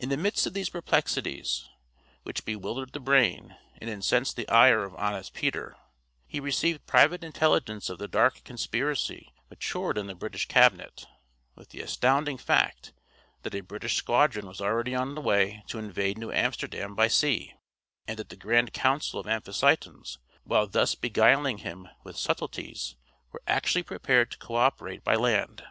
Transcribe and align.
In 0.00 0.08
the 0.08 0.16
midst 0.16 0.44
of 0.44 0.54
these 0.54 0.70
perplexities, 0.70 1.68
which 2.24 2.44
bewildered 2.44 2.90
the 2.94 2.98
brain 2.98 3.56
and 3.80 3.88
incensed 3.88 4.34
the 4.34 4.48
ire 4.48 4.82
of 4.82 4.96
honest 4.96 5.34
Peter, 5.34 5.76
he 6.26 6.40
received 6.40 6.84
private 6.88 7.22
intelligence 7.22 7.88
of 7.88 7.98
the 8.00 8.08
dark 8.08 8.42
conspiracy 8.42 9.32
matured 9.50 9.98
in 9.98 10.08
the 10.08 10.16
British 10.16 10.48
Cabinet, 10.48 11.06
with 11.54 11.68
the 11.68 11.80
astounding 11.80 12.38
fact 12.38 12.92
that 13.44 13.54
a 13.54 13.60
British 13.60 13.94
squadron 13.94 14.48
was 14.48 14.60
already 14.60 14.96
on 14.96 15.14
the 15.14 15.20
way 15.20 15.62
to 15.68 15.78
invade 15.78 16.18
New 16.18 16.32
Amsterdam 16.32 16.96
by 16.96 17.06
sea, 17.06 17.54
and 18.08 18.18
that 18.18 18.30
the 18.30 18.36
grand 18.36 18.72
council 18.72 19.20
of 19.20 19.28
Amphictyons, 19.28 20.18
while 20.42 20.66
thus 20.66 20.96
beguiling 20.96 21.58
him 21.58 21.88
with 22.02 22.16
subtleties, 22.16 22.96
were 23.30 23.42
actually 23.46 23.84
prepared 23.84 24.32
to 24.32 24.38
co 24.38 24.56
operate 24.56 25.04
by 25.04 25.14
land! 25.14 25.62